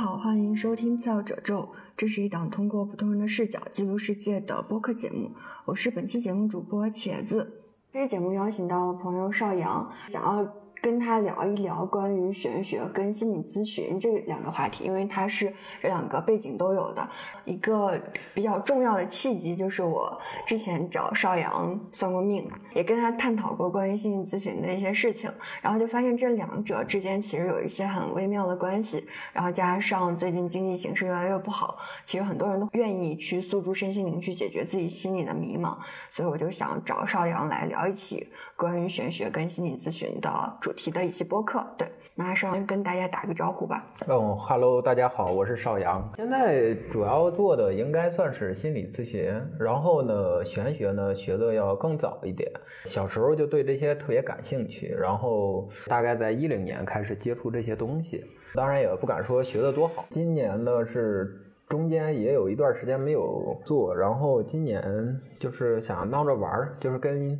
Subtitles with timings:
[0.00, 1.58] 好，欢迎收听《造褶皱》，
[1.94, 5.30] 这是一档通过普通人的视角记录世界的播客节目。
[5.66, 7.60] 我是本期节目主播茄子。
[7.92, 10.42] 这期节目邀请到了朋友邵阳，想要。
[10.82, 17.08] 跟他聊一聊关于玄学跟心理咨询这两个话题，因为他是这两个背景都有的。
[17.44, 18.00] 一个
[18.32, 25.30] 比较重要的契机就是我之前找邵阳算过命，也跟他探讨过关于心理咨询的一些事情，
[25.60, 29.06] 然后就发现这两者之间其实有一些很微妙的关系。
[29.32, 31.76] 然后加上最近经济形势越来越不好，
[32.06, 35.76] 其实很多人都愿意去诉诸身心灵去解决自己心里的迷茫，
[36.10, 40.30] 所以我就想找邵阳来聊一起关于玄学跟心理咨询的。
[40.70, 43.84] 主题的一期播客，对，那邵阳跟大家打个招呼吧。
[44.06, 46.08] 嗯哈喽，大家好，我是邵阳。
[46.14, 52.48] 现在主要做的应该算是心理咨询，然后呢，玄学呢学的要更早一点。
[52.84, 58.24] 小时候就对这些特别感兴趣，然后大概在一零年开始接触这些东西。
[58.54, 60.04] 当然也不敢说学的多好。
[60.10, 61.36] 今年呢是
[61.68, 67.36] 中间也有一段时间没有做，然后今年就是想闹着玩儿，就是跟。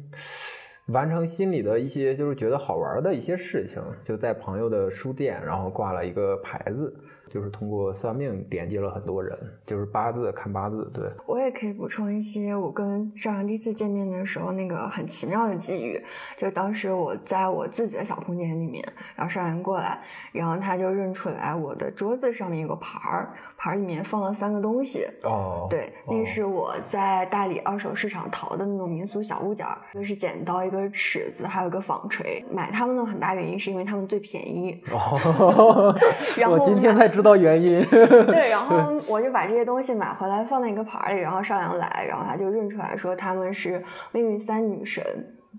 [0.92, 6.94] 完成心里的一些就是觉得好玩的一些事情，就在朋友的书店，然后挂了一个牌子。
[7.30, 10.90] 就是通过算命连接了很多人，就是八字看八字。
[10.92, 16.02] 对我也可以补充一些我跟邵阳第一次见面的时候那个很奇妙的际遇，
[16.36, 19.96] 就当时我在我自己的小空间里面，然后邵阳过来，
[20.32, 25.06] 然后他就认出来我的桌子上面有个牌儿，牌儿里面放了三个东西。
[25.22, 32.44] 哦，对，那是我在大理二手市场淘的那种民俗小物件儿，就是剪刀、一个尺子，还有一个纺锤。
[32.50, 34.82] 买它们的很大原因是因为它们最便宜。
[34.90, 35.94] 哦，
[36.36, 37.19] 然后我今天才知。
[37.20, 37.84] 知道原因，
[38.26, 43.82] 对， 然后我就把这些东西买回来放在一个盘里，然后邵阳来，然后他就认出来说他们是
[44.12, 45.04] 命运三女神，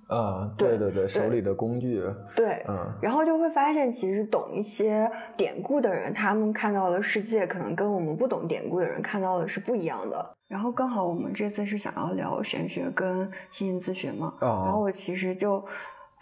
[0.07, 2.01] 啊，对对对，手里的工具，
[2.35, 10.33] 对，嗯，然后就会发现其实懂一些典故的人，他们看到的世界可能跟我们不懂典故的人看到的是不一样的。
[10.47, 15.63] 然后刚好我们这次是想要聊玄学跟心理咨询嘛，然后我其实就。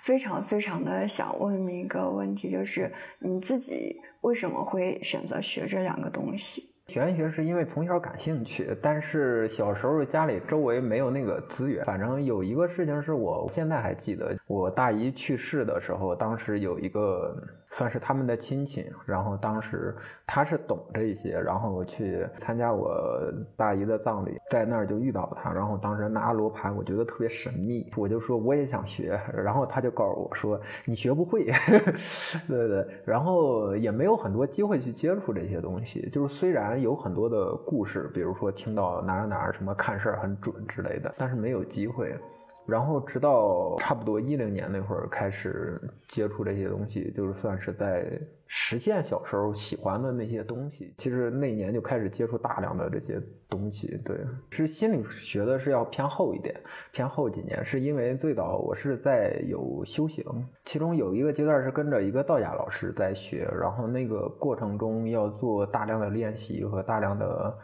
[0.01, 2.89] 非常非常的想问你一个问题，就是
[3.19, 6.69] 你自己为什么会选择学这两个东西？
[6.87, 11.85] 玄学是因为从小感兴趣，但是小时候家里周围没有那个资源。
[11.85, 17.33] 反正有一个事情是我现在还记得，我大姨去世的时候，当时有一个。
[17.71, 19.95] 算是他们的亲戚，然后当时
[20.25, 22.91] 他是懂这些，然后去参加我
[23.55, 31.45] 大姨的葬礼，在那儿就遇到他，然后当时拿罗盘，我觉得特别神秘，我就说我也想学，然后他就告诉我说你学不会，
[32.49, 42.17] 对对，然后也没有很多机会去接触这些东西，就是虽然有很多的故事，比如说听到哪儿哪儿什么看事儿很准之类的，但是没有机会。
[42.65, 48.05] 然后直到差不多一零年那会儿开始接触这些东西，就是算是在
[48.45, 50.93] 实现小时候喜欢的那些东西。
[50.97, 53.99] 其实那年就开始接触大量的这些东西。
[54.05, 54.17] 对，
[54.51, 56.55] 是心理学的是要偏后一点，
[56.91, 60.23] 偏后几年，是因为最早我是在有修行，
[60.65, 67.57] 其中有一个阶段是跟着一个道家老师在学，然后那个过程中要做大量的练习和大量的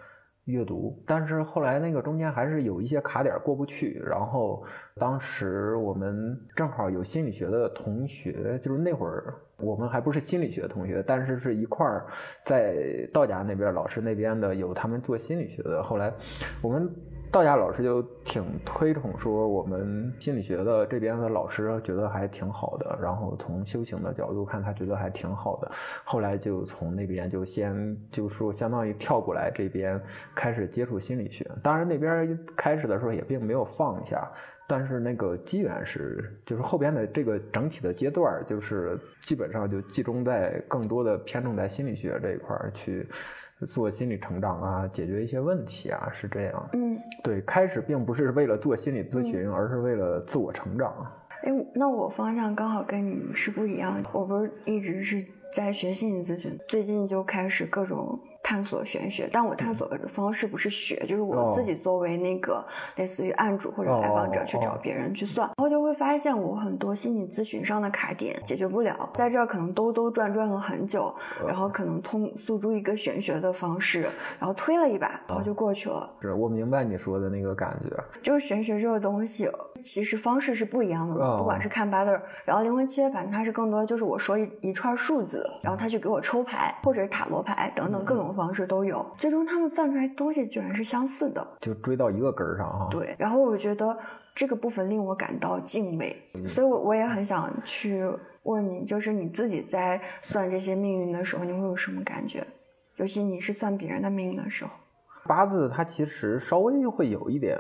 [0.46, 4.64] 阅读，但是后来那个中间还是有一些卡点过不去，然后。
[4.98, 12.06] 当时我们正好有心理学的同学，就是那会儿我们还不是心理学的同学，但是是一块儿
[12.46, 15.84] 在道家那边老师那边的有他们做心理学的。
[15.84, 16.14] 后来
[16.62, 16.90] 我们
[17.36, 22.98] 道家老师就挺推崇说，我们心理学的这边的老师觉得还挺好的。
[23.02, 25.70] 然后从修行的角度看，他觉得还挺好的。
[26.06, 30.02] 后来就从那边就先就说相当于跳过来这边
[30.34, 31.46] 开始接触心理学。
[31.62, 34.32] 当然那边开始的时候也并没有放下。
[34.68, 43.08] 但是那个机缘是，就是后边的这个整体的阶段，就是基本上就集中在更多的偏重在心理学这一块去
[43.68, 46.70] 做心理成长啊，解决一些问题啊，是这样。
[46.74, 50.94] 嗯，对，开始并不是为了做心理咨询，而是为了自我成长。
[51.44, 54.10] 哎，那我方向刚好跟你是不一样的。
[54.12, 55.24] 我不是一直是
[55.54, 58.20] 在学心理咨询，最近就开始各种。
[58.46, 62.64] 探索玄学，但我探索的方式不是学，就是我自己作为那个
[62.96, 71.12] 类似于案主或者来访者去找别人去算，然后就会发现我很多心理咨询上的卡点解决不了，在这儿可能兜兜转转了很久，
[71.48, 74.04] 然后可能通诉诸一个玄学的方式，
[74.38, 76.08] 然后推了一把，然后就过去了。
[76.22, 79.50] 是我明白你说的那个感觉，就是玄学这个东西，
[79.82, 82.12] 其实方式是不一样的嘛，不管是看八字，
[82.46, 88.35] 然后灵魂契约盘，它是更多的就是我说一一串数字，然后他去给我抽牌，或者是塔罗牌等等各种。
[88.36, 92.88] 方式都有，最终他们算出来东西居然是相似的，就追到一个根儿上哈。
[92.92, 93.98] 对，然后我觉得
[94.36, 96.16] 这个部分令我感到敬畏，
[96.48, 98.04] 所以我我也很想去
[98.44, 102.46] 问你，就是你自己在算这些命运的时候，你会有什么感觉？
[102.98, 104.72] 尤其你是算别人的命运的时候。
[105.26, 107.58] 八字它其实稍微会有一点。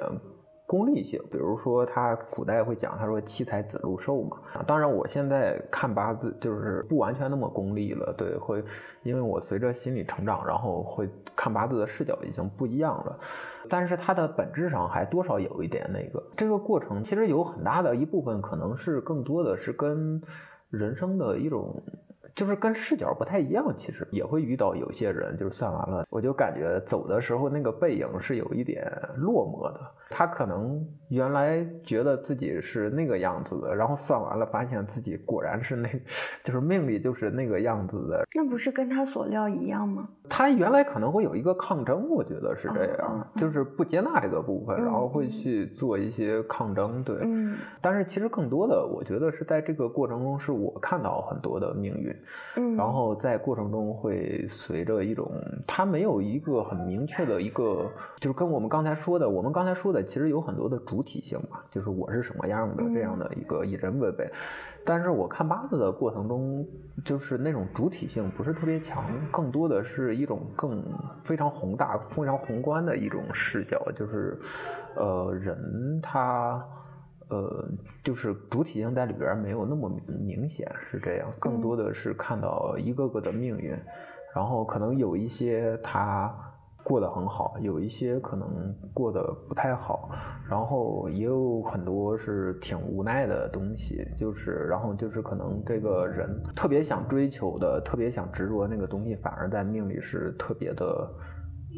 [0.67, 4.37] 功利性，比如说他古代会讲，他说七彩子路寿嘛。
[4.65, 8.63] 当然，我现在看八字就是不完全那么功利了，对，会
[9.03, 13.19] 因为我随着心理成长，然后会看八字的视角已经不一样了。
[13.69, 20.21] 但是它的本质上还多少有一点那个，这个过程其实有很大的一部分可能是更多的是跟
[20.69, 21.83] 人生的一种。
[22.35, 28.85] 就是跟视角不太一样，其实也会遇到有些人，就是算完了，我就感觉走的时候那个背影是有一点
[29.15, 29.79] 落寞的。
[30.09, 35.89] 他可能原来觉得自己是那个样子的，然后算完了发现自己果然是那，
[36.43, 38.23] 就是命里就是那个样子的。
[38.35, 40.07] 那不是跟他所料一样吗？
[40.29, 47.03] 他原来可能会有一个抗争，我觉得是这样，就是不接纳这个部分，然后会去做一些抗争。
[47.03, 47.55] 对，嗯。
[47.81, 52.15] 但是其实更多的，我觉得是在这个过程中，是我看到很多的命运。
[52.55, 52.75] 嗯。
[52.75, 55.31] 然后在过程中会随着一种，
[55.67, 64.29] 它没有一个很明确的一个，就是跟我们刚才说的，我们刚才说的其实有很多的主体性嘛，就是我是什么样的这样的一个以人为本。
[64.87, 66.63] 但是我看八字的过程中，
[67.03, 70.83] 就是那种主体性不是特别强，更多的是一种更
[71.23, 74.39] 非常宏大、非常宏观的一种视角，就是，
[74.95, 76.63] 呃，人他，
[77.29, 77.67] 呃，
[78.03, 83.75] 就是主体性在里边没有那么明显，是这样，更多的是看到一个个的命运，
[84.35, 86.33] 然后可能有一些他。
[86.87, 88.47] 过得很好，有一些可能
[88.93, 90.11] 过得不太好，
[90.47, 101.11] 然后也有很多是挺无奈的东西，就是然后就是可能这个人特别想追求的，特别想执着那个东西，反而在命里是特别的，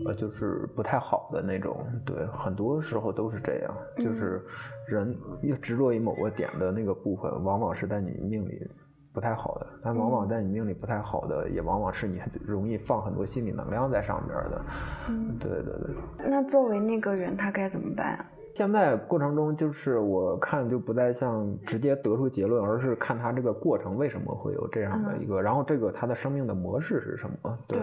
[0.05, 1.85] 呃，就是不太好的那种。
[2.05, 4.41] 对，很多时候都是这样，就是
[4.87, 8.69] 人越执着于某个点的那个部分，往往是在你命里。
[9.13, 14.65] 不太好的，但往往在你命里不太好的，也往往是你容易放很多心理能量在上边的。
[15.09, 16.29] 嗯，对对对。
[16.29, 18.25] 那作为那个人，他该怎么办啊？
[18.57, 27.55] 现在过程中，就是我看就不再像直接得出结论，而是看他这个过程为什么会有这样的一个，然后这个他的生命的模式是什么？
[27.67, 27.77] 对，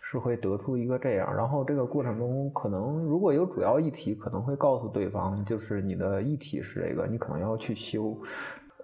[0.00, 1.30] 是会得出一个这样。
[1.36, 8.16] 然后这个过程中，可能如果有主要议题，可能会告诉对方，就是你的议题是这个，你可能要去修。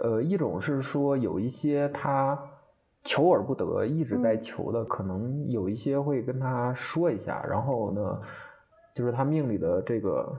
[0.00, 2.38] 呃，一种是说有一些他
[3.02, 8.20] 求而不得，一直在求的，可能有一些会跟他说一下，然后呢，
[8.94, 10.30] 就是他命里的这个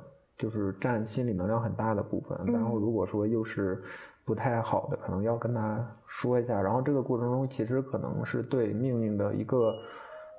[0.42, 3.80] 就是占心理能量很大的部分，然后如果说又是
[4.26, 9.76] 不太好的，可能要跟他说一下，然后这个过程中其实可能是对命运的一个，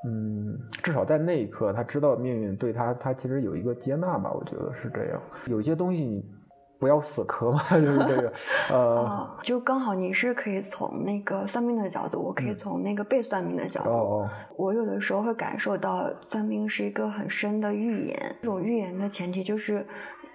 [0.04, 6.24] 嗯，至少在那一刻他知道命运对他，他其实有一个接纳吧，我觉得是这样，有些东西你。
[6.82, 8.32] 不要死磕嘛， 就是这个，
[8.70, 13.90] 呃，就刚好你是可以从那个算命的角度，我可以从那个被算命的角度。
[13.90, 19.86] 哦我有的时候会感受到算命是一个很深的预言，这种预言的前提就是。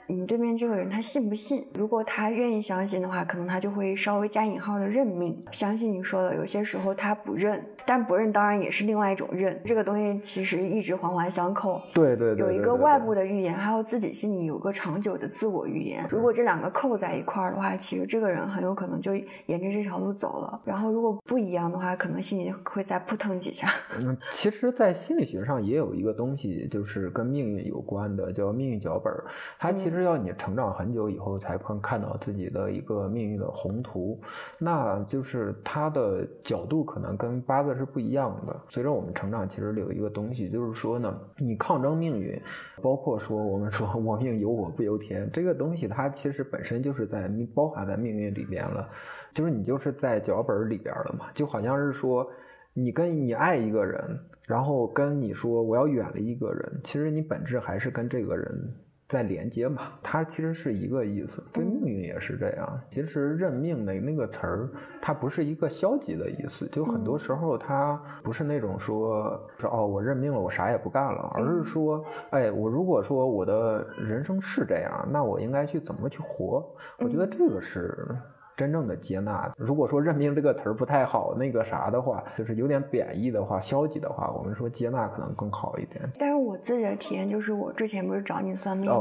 [0.09, 1.65] 你对面这个人他信不信？
[1.73, 6.33] 如果他愿意相信的话，可能他就会稍微加引号的认命，相信你说的。
[6.33, 9.59] 有些时候他不认，但不认当然也是另外一种认。
[9.65, 11.81] 这个东西其实一直环环相扣。
[11.93, 12.45] 对对对。
[12.45, 16.07] 有一个外部的预言，还有自己心里有个长久的自我预言。
[16.09, 20.57] 如果这两个扣在一块儿的话，其实这个人很有可能就沿着这条路走了。
[20.63, 23.67] 然后如果不一样的话，可能心里会再扑腾几下。
[24.01, 29.13] 嗯，其实，在心理学上也有一个东西，就是跟命运有关的，叫命运脚本。
[29.59, 29.96] 它其实。
[29.97, 34.21] 是要你成长很久以后才能看到自己的一个命运的宏图，
[34.57, 38.55] 那就是它的角度可能跟八字是不一样的。
[38.69, 42.39] 随着我们成长，其实有一个东西，就是说呢，你抗争命运，
[42.81, 48.87] 包括说我们说我命由我不由天这个东西，它其实本身就是在包含在命运里边了，
[49.33, 52.29] 就是你就是在脚本里边了嘛，就好像是说
[52.73, 58.73] 你跟你爱一个人，然后跟你说我要远离一个人，其实你本质还是跟这个人。
[59.07, 62.79] 在连接嘛，它其实是一个意思，对命运也是这样。
[62.89, 64.69] 其实认命的那个词儿，
[65.01, 76.69] 它不是一个消极的意思，就很多时候它不是那种说说哦，我认命了，我啥也不干了，而是说，哎，我如果说我的人生是这样，那我应该去怎么去活？
[76.99, 78.15] 我觉得这个是。
[78.57, 86.01] 真正的接纳，如果说认命这个词儿不太好，那个啥的话，就是有点贬义的话、消极的话，我们说接纳可能更好一点。
[86.17, 88.97] 但是我自己的体验就是，我之前不是找你算命吗？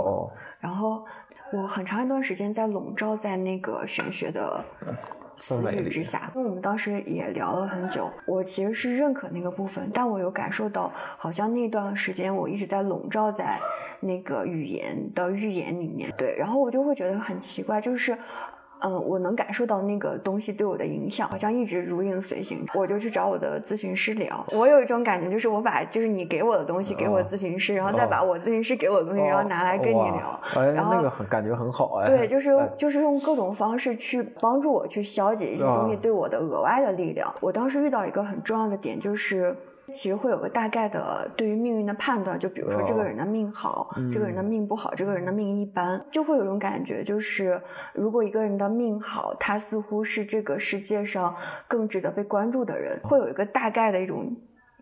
[0.61, 1.03] 然后
[1.55, 4.63] 我很长一段时间在笼罩在那个玄学的
[5.39, 8.11] 思虑之下，因为我们当时也聊了很久。
[8.27, 13.59] 我其实是认可那个部分，但我有感受到，好像那段时间我一直在笼罩在
[14.01, 16.13] 那个语言的预言里面。
[16.19, 18.15] 对，然后我就会觉得很奇怪，就是。
[18.81, 22.65] 嗯，我能感受到那个东西对我的影响，好像一直如影随形。
[22.75, 24.47] 我就去找我的咨询师聊。
[24.53, 30.41] 我有一种感觉，就是我把就是你给我的东西给我咨询师，然后再把我咨询师给我的东西，然后拿来跟你聊。
[30.75, 32.07] 然后那个很感觉很好哎。
[32.07, 37.33] 对，就是就是用各种方式去帮助我去消解一些东西对我的额外的力量。
[37.41, 39.57] 我当时遇到一个很重要的点就是。
[39.97, 47.61] 其实会有个大概的对于命运的判断，就比如说这个人的命好，这个人的命不好，这个人的命一般，就会有种感觉，就是
[47.95, 51.35] 如果一个人的命好，他似乎是这个世界上
[51.67, 54.37] 更值得被关注的人，会有一个大概的一种。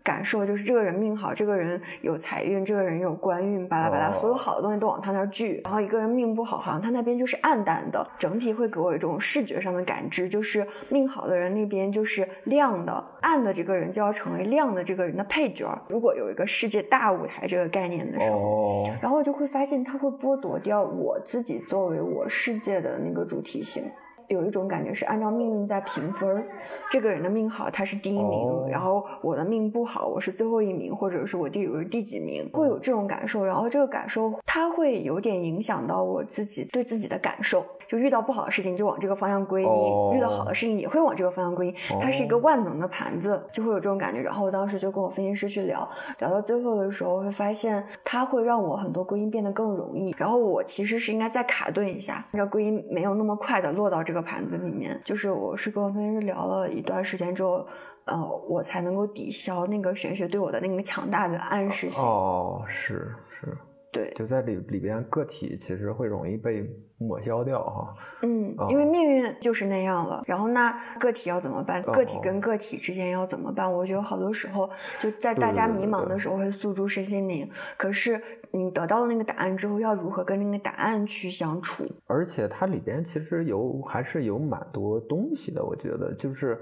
[0.05, 5.61] 感受就是这个人命好，这个人有财运，这个人有官运，巴拉巴拉，所有好的东西都往他那儿聚。
[5.63, 15.75] 然后一个人命不好，好像他那边就是暗淡的，整体会给我一种视觉上的感知，就是命好的人那边就是亮的，暗的这个人就要成为亮的这个人的配角。
[15.89, 23.83] 如果有一个世界大舞台这个概念的时候，然后就会发现他会剥夺掉我自己作为我世界的那个主题性。
[24.27, 26.45] 有一种感觉是按照命运在评分儿，
[26.91, 37.65] 这个人的命好，他是第一名，然后我的命不好，我是最后一名，或者是我第我是第几名，会有这种感受，然后这个感受它会有点影响到我自己对自己的感受。
[37.87, 41.75] 就遇到不好的事情就往这个方向归因，遇到好的事情也会往这个方向归因。
[41.99, 44.21] 它是一个万能的盘子，就会有这种感觉。
[44.21, 45.87] 然后我当时就跟我分析师去聊，
[46.19, 50.13] 聊到最后的时候会发现，它会让我很多归因变得更容易。
[50.17, 54.99] 然后我其实是应该再卡顿一下，让归因没有那么快的落到这个盘子里面。
[55.05, 57.65] 就是我是跟我分析师聊了一段时间之后，
[58.05, 62.03] 呃，我才能够抵消那个玄学对我的那个强大的暗示性。
[62.03, 63.57] 哦，是是。
[63.95, 67.95] 对，就在里里边，个体其实会容易被抹消掉哈。
[68.23, 70.21] 嗯，因为命运就是那样了。
[70.27, 71.81] 然后那个体要怎么办？
[71.81, 73.71] 个体跟个体之间要怎么办？
[73.71, 77.49] 我觉得好多时候就在大家迷茫的时候会诉诸身心灵。
[77.77, 78.21] 可是
[78.51, 81.85] 你得到了那个答案之后，要如何跟那个答案去相处？
[82.05, 85.63] 而且它里边其实有还是有蛮多东西的。
[85.63, 86.59] 我觉得就是，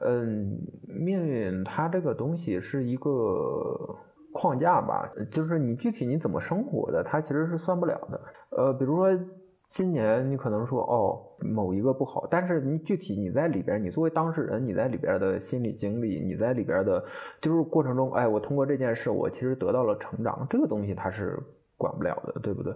[0.00, 0.58] 嗯，
[0.88, 3.96] 命运它这个东西是一个。
[4.32, 8.20] 框架吧，就是你具体你怎么生活的，它其实是算不了的。
[8.56, 9.08] 呃，比如说
[9.68, 17.04] 今年你可能说哦某一个不好，但是你具体你在里边，你作为当事人，你在里边的心理经历，你在里边的，
[17.40, 21.38] 就是过程中，哎，我通过这件事，我其实得到了成长，这个东西它是
[21.76, 22.74] 管不了的，对不对？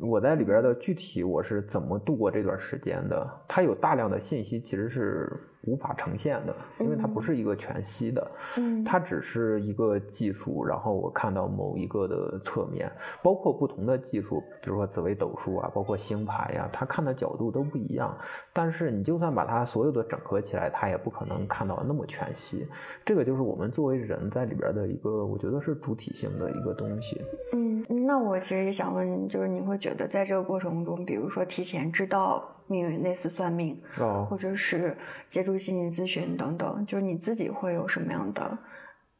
[0.00, 5.30] 我在里边的具体我是怎么度过这段时间的，它有大量的信息其实是。
[5.62, 10.64] 无法呈现的，因为它不是一个全息的，嗯，它只是一个技术。
[10.64, 12.90] 然后我看到某一个的侧面，
[13.22, 18.16] 包括不同的技术，比如说紫微斗数啊，包括星盘呀，它看的角度都不一样。
[18.52, 22.66] 但是你就算把它所有的整合起来，它也不可能看到那么全息。
[23.04, 27.20] 这个就是我们作为人在里边的一个，我觉得是主体性的一个东西。
[27.52, 32.54] 嗯，那我其实也想问，就是你会觉得在这个过程中，比如说提前知道。
[32.68, 33.80] 命运类似算命，
[34.28, 34.96] 或者是
[35.28, 38.56] 接触心理咨询等等，就是你自己会有什么样的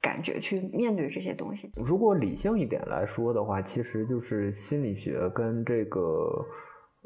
[0.00, 1.70] 感觉去面对这些东西？
[1.76, 6.00] 如果理性一点来说的话，其实就是心理学跟这个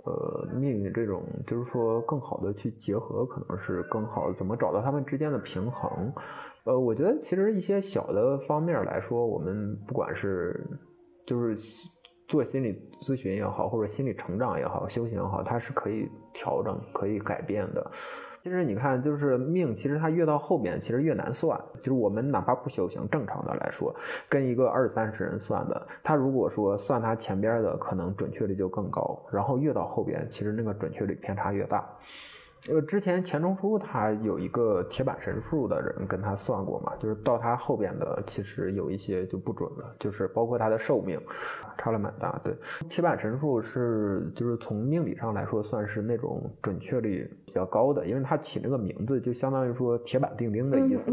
[0.04, 4.32] 呃命运这种，就是说更好的去结合，可能是更好。
[4.32, 6.12] 怎么找到他们之间的平衡？
[6.64, 10.64] 呃，我觉得其实一些小的方面来说，我们不管是
[11.26, 11.56] 就是。
[12.32, 17.90] 做心理咨询也好，或者心理成长也好，修行也好，它是可以调整、可以改变的。
[18.42, 21.60] 其实你看，就是命，其实它越到后边，其实越难算。
[21.76, 23.94] 就是我们哪怕不修行，正常的来说，
[24.30, 29.22] 跟一个二三十人算的，他如果说算他前边的，可能准确率就更高。
[29.30, 31.86] 然后越到后边，其实那个准确率偏差越大。
[32.68, 41.20] 呃，之前钱钟书他有一个铁板神术的人跟他算过嘛，就是到他后边的其实有一些就不准了，就是包括他的寿命，
[41.76, 42.40] 差了蛮大。
[42.44, 42.56] 对，
[42.88, 51.12] 铁板神术是就是从命理上来说算是那种准确率比较高的，因为他起那个名字就相当于说铁板钉钉的意思，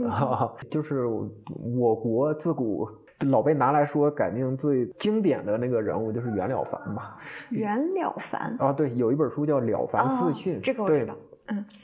[0.70, 2.88] 就是我国自古
[3.28, 7.18] 老被拿来说改命最经典的那个人物就是袁了凡吧？
[7.50, 11.16] 袁了凡啊，对，有一本书叫《了凡四训》，这个我知道。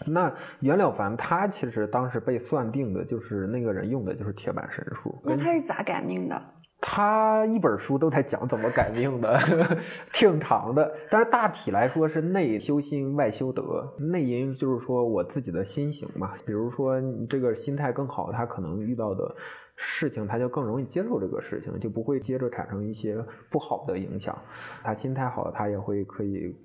[0.05, 5.19] 那袁了凡他其实当时被算定的就是那个人用的就是铁板神术。
[5.23, 6.41] 那他是咋改命的？
[6.87, 9.39] 他一本书都在讲怎么改命的，
[10.13, 10.93] 挺长的。
[11.09, 13.91] 但是大体来说是内修心，外修德。
[13.97, 16.33] 内因就是说我自己的心行嘛。
[16.45, 19.35] 比如说你这个心态更好，他可能遇到的
[19.75, 23.17] 事情他就更容易接受这个事情，就不会接着产生一些
[23.49, 24.37] 不好的影响。
[24.83, 26.55] 他心态好，他也会可以。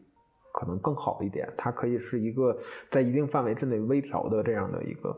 [0.53, 2.57] 可能更好一点，它可以是一个
[2.91, 5.17] 在一定范围之内微调的这样的一个。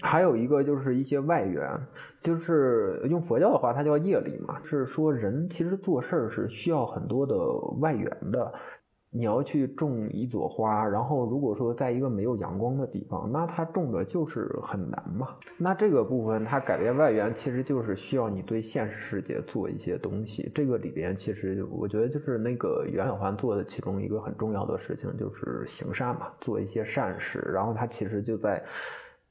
[0.00, 1.68] 还有一个就是一些外援，
[2.20, 7.36] 就是用佛教的话，它叫业力嘛，是说人其实做事儿是需要很多的
[7.80, 8.52] 外援的。
[9.12, 15.34] 你要去种一朵花，然后如果说在一个没有阳光的地方，那它种的就是很难嘛。
[15.58, 20.48] 那这个部分它改变外缘，其实就是需要你对现实世界做一些东西。
[20.54, 27.40] 这个里边其实我觉得就是那个袁小环做的其中一个很重要的事情，就是行善嘛，做一些善事。
[27.52, 28.62] 然后他其实就在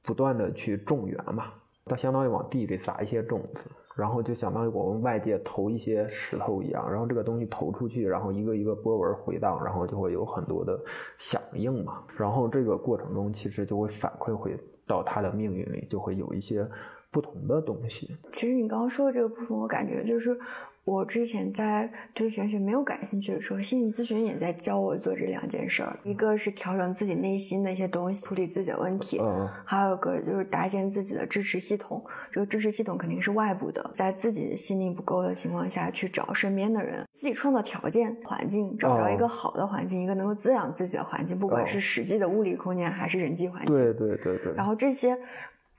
[0.04, 1.46] 不断的去种园嘛，
[1.86, 3.70] 他相当于往地里撒一些种子。
[4.00, 10.80] 然后就相当于我们外界投一些石头一样，然后这个东西投出去，然后一个一个波纹回荡，然后就会有很多的
[11.18, 12.02] 响应嘛。
[12.18, 16.66] 然后这个过程中其实就会反馈回到他的命运里，就会有一些
[17.12, 18.18] 不同的东西。
[18.32, 20.38] 其实你刚刚说的这个部分，我感觉就是。
[20.86, 25.96] 我之前在对玄学没有感兴趣的时候，心理咨询也在教我做这两件事儿。
[26.04, 29.20] 一个是调整自己内心的一些东西，处理自己的问题；
[29.64, 32.04] 还有个就是搭建自己的支持系统。
[32.32, 43.76] 这个支持系统肯定是外部的，在自己心力不够的情况下去找身边的人，自己创造条件、环境，找着一个好的环境，一个能够滋养自己的环境，不管是实际的物理空间还是人际环境。
[43.76, 44.54] 对对对对。
[44.56, 45.16] 然后这些。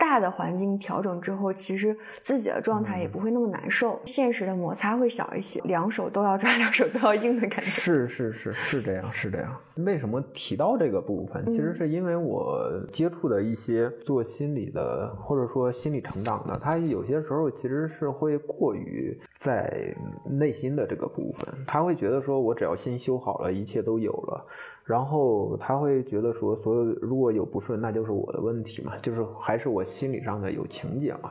[0.00, 7.66] 大的环境调整之后，其实自己的状态也不会那么难受，现实的摩擦会小一些，两手都要抓， 两手都要硬的感觉。
[7.66, 9.54] 是是是是这样是这样。
[9.76, 11.44] 为什么提到这个部分？
[11.46, 24.46] 其实是因为我接触的一些做心理的，或者说心理成长的，他有些时候其实是会过于在内心的这个部分，他会觉得说我只要心修好了，一切都有了。
[24.90, 31.30] 然后他会觉得说，所有如果有不顺，那就是我的问题嘛，就是还是我心理上的有情结嘛。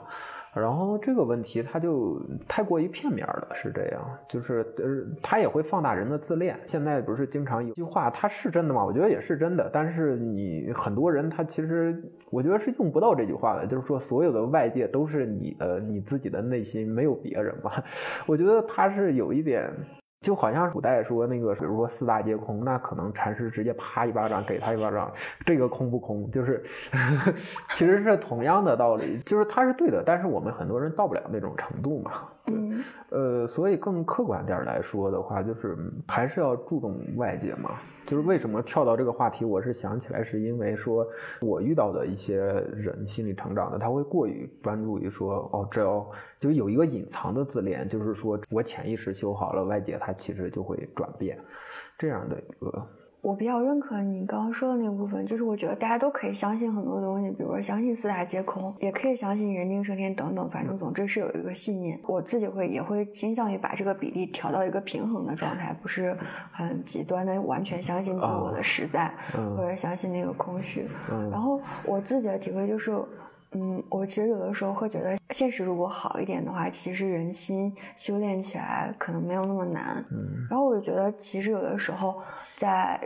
[0.52, 4.84] 然后这个问题他就太过于片面了，是这样，就是呃，
[5.22, 6.60] 他也会放大人的自恋。
[6.66, 8.84] 现在不是经常有句话，他是真的吗？
[8.84, 17.72] 我觉得也是真的，但是你很多人他其实我觉得是用不到这句话的，就是说所有的外界都是你的你自己的内心，没有别人嘛。
[18.26, 19.72] 我觉得他是有一点。
[20.22, 25.10] 就好像古代说那个，比如说四大皆空，那可能禅师直接啪一巴掌给他一巴掌，
[25.46, 26.30] 这个空不空？
[26.30, 26.62] 就是
[27.72, 32.12] 其实是同样的道理，就是他是对的，但是我们很多人到不了那种程度嘛。
[32.48, 35.78] 嗯，呃，所以更客观点来说的话，就是
[36.08, 37.72] 还是要注重外界嘛。
[38.06, 41.06] 就是为什么跳到这个话题，我是想起来，是因为说
[41.42, 42.38] 我遇到的一些
[42.76, 46.04] 人心理成长的，他会过于专注于说，哦，只要
[46.40, 51.38] 就有一个隐藏的自恋，就是说我潜意识修好了，外界它其实就会转变，
[51.98, 52.88] 这样的一个。
[53.22, 62.00] 我比较认可你刚刚说的那个部分，就是我觉得大家都可以相信很多东西，比如说相信四大皆空，也可以相信人定胜天等等，反正总之是有一个信念。
[62.08, 66.18] 我自己会也会倾向于把这个比例调到一个平衡的状态，不是
[66.50, 70.88] 很极端的完全相信自我的实在，或者相信那个空虚。
[71.30, 72.98] 然后我自己的体会就是，
[73.52, 80.04] 嗯，我其实有的时候会觉得，现实如果好一点的话，其实人心修炼起来可能没有那么难。
[80.12, 82.22] 嗯然后我就觉得，其实有的时候。
[82.60, 83.00] 在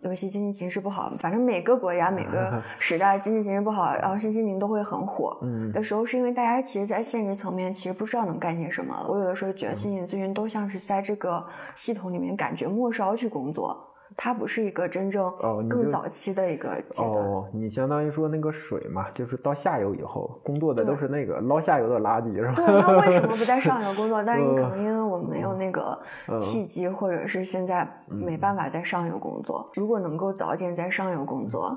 [0.00, 9.06] 尤其经济形势不好，反正每个国家每个 时代经济形势不好，然后身心灵都会很火嗯的时候，是因为大家其实，在现实层面其实不知道能干些什么。
[9.08, 13.78] 我有的时候觉得心理咨询都像是在这个系统里面感觉末梢去工作。
[14.16, 15.30] 它不是一个真正
[15.68, 17.12] 更早期的一个阶段。
[17.12, 22.54] 哦，你相当于说那个水嘛，就是到下游以后工作的都是那个捞下游的垃圾，是吧？
[22.56, 24.24] 对，那为什么不在上游工作？
[24.24, 25.98] 但是你可能因为我们没有那个
[26.40, 29.70] 契机，或者是现在没办法在上游工作。
[29.74, 31.76] 如果能够早点在上游工作，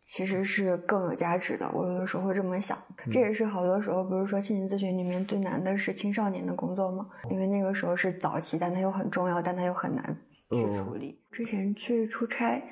[0.00, 1.66] 其实是更有价值的。
[1.72, 2.76] 我有的时候会这么想。
[3.10, 10.16] 这也是好多时候，不是说心理咨询里面最难的是青少年的工作吗，因为那个时候是早期，但它又很重要，但它又很难。
[10.50, 11.20] 去处理。
[11.30, 12.62] 之前去出差，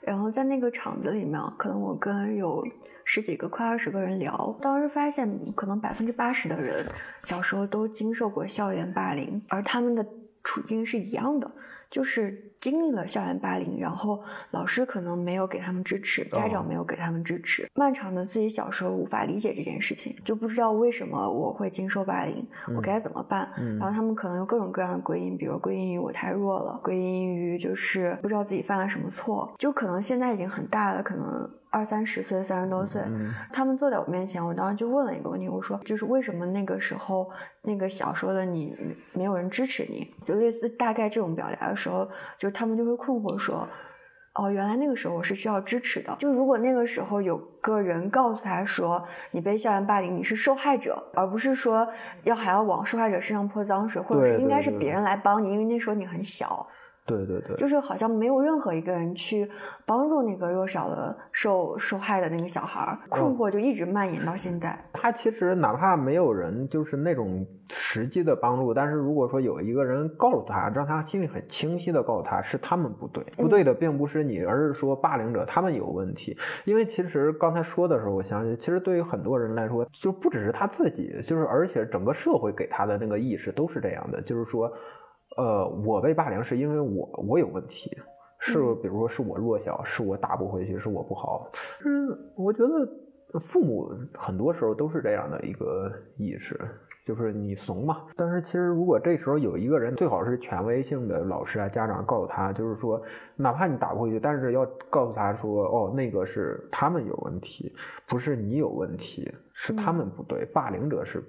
[0.00, 2.64] 然后在那个厂子里面，可能我跟有
[3.04, 6.86] 十几个、快二十个人聊，当时发现，可能百分之八十的人
[7.24, 10.06] 小时候都经受过校园霸凌，而他们的
[10.42, 11.50] 处境是一样的。
[11.96, 23.50] 就是经历了校园霸凌，然后老师可能没有给他们支持，家长没有给他们支持，漫长的自己小时候无法理解这件事情，就不知道为什么我会经受霸凌，我该怎么办？
[23.78, 31.50] 然后他们可能有各种各样的归因，比如归因于我太弱了，归因于就是不知道自己犯了什么错，就可能现在已经很大了，可能。
[31.76, 33.02] 二三十岁，三十多岁，
[33.52, 38.74] 他们坐在我面前，我当时就问了一个问题，我说，就是为什么那个时候那个小时候的你
[39.12, 40.10] 没有人支持你？
[40.24, 42.08] 就类似大概这种表达的时候，
[42.38, 43.68] 就是他们就会困惑说，
[44.36, 46.16] 哦，原来那个时候我是需要支持的。
[46.18, 51.86] 就如果那个时候有个人告诉他说，你被校园霸凌，你是受害者，而不是说
[52.22, 56.66] 要还要往受害者身上泼脏水，或者是应该是别人来帮你，因为那时候你很小。
[57.06, 59.48] 对对对，就是好像没有任何一个人去
[59.86, 64.76] 帮助那个弱小的受受害的那个小孩儿，困惑就一直蔓延到现在。
[64.92, 76.36] 他其实哪怕没有人就是那种实际的帮助，但是如果说有一个人告诉他，让他心里很清晰的告诉他是他们不对，不对的并不是你，而是说霸凌者他们有问题。
[76.64, 84.68] 因为其实刚才说的时候，我相信其实对于很多人来说，就不只是他自己，就是而且整个社会给他的那个意识都是这样的，就是说。
[85.36, 87.90] 呃，我被霸凌是因为我我有问题，
[88.38, 91.50] 是比如说是我弱小，是我打不回去，是我不好。
[91.84, 96.58] 嗯，我觉得父母很多时候都是这样的一个意识，
[97.04, 98.04] 就是你怂嘛。
[98.16, 103.02] 但是其实如果这时候有一个人，最好是权威性的老师啊、家长告诉他，就是说，
[103.34, 107.74] 哪怕你打不回去，但是要告诉他说，哦，那个是他们有问题，
[108.08, 111.22] 不是你有问题，是他们不对，霸凌者是。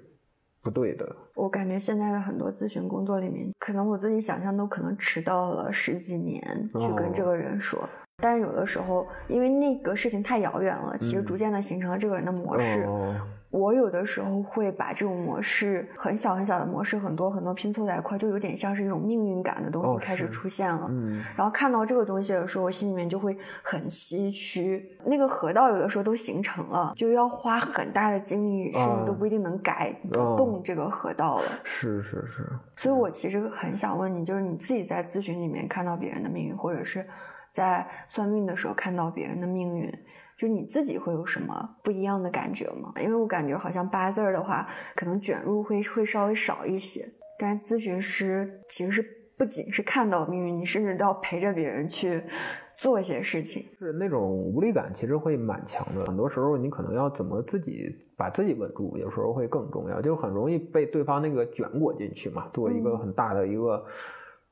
[0.68, 6.42] 不对的，我感觉现在的很多咨询工作里面，可能我自己想象都可能迟到了十几年
[6.78, 12.86] 去跟这个人说，但是有的时候因为那个事情太遥远了，其实逐渐的形成了这个人的模式。
[13.50, 20.86] 我有的时候会把这种模式很小很小的模式，很多很多拼凑在一块，就有点像是一种命运感的东西开始出现了。
[20.90, 24.98] 嗯，然后看到这个东西的时候，我心里面就会很唏嘘。
[25.06, 31.46] 那个河道有的时候都形成了，就要花很大的精力，甚至都不一定能改动这个河道了。
[31.64, 32.46] 是是是。
[32.76, 37.06] 所以我其实很想问你，就是你自己在咨询里面看到别人的命运，或者是
[37.50, 39.90] 在算命的时候看到别人的命运。
[40.38, 42.92] 就你自己会有什么不一样的感觉吗？
[43.02, 47.04] 因为我感觉好像八字儿的话，可能卷入会会稍微少一些。
[47.40, 49.04] 但咨询师其实是
[49.36, 52.22] 不仅是看到命运，你甚至都要陪着别人去
[52.76, 53.66] 做一些事情。
[53.80, 56.04] 是那种无力感其实会蛮强的。
[56.06, 60.00] 很多时候你可能要怎么自己把自己稳住，有时候会更重要。
[60.00, 63.84] 就很容易被对方那个卷裹进去嘛，做一个很大的一个。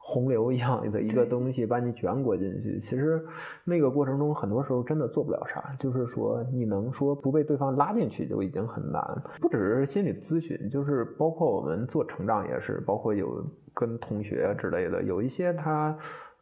[0.08, 3.20] 洪流一样的一个东西把你卷裹进去，其实
[3.64, 5.74] 那个过程中很多时候真的做不了啥。
[5.80, 9.02] 就是说，你能说不被对方拉进去就已经很难。
[9.40, 15.98] 不只是心理咨询，就是包括我们做成长也是，包括有跟同学之类的，有一些他，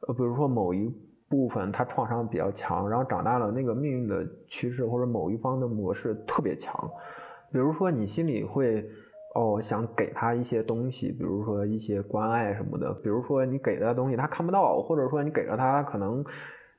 [0.06, 0.94] 呃，比如说某一
[1.30, 6.78] 部分他创伤比较强，然后长大了那个命运的趋势或者某一方的模式特别强，
[7.50, 8.86] 比如说你心里会。
[9.34, 16.24] 哦，想给他一些东西，比如说一些关爱什么的，比如说你给的东西他看不到，或者说你给了他，可能